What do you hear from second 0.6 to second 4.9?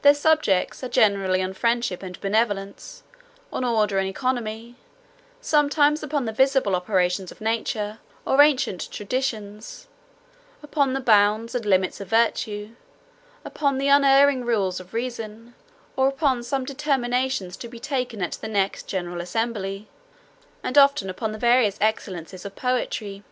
are, generally on friendship and benevolence, on order and economy;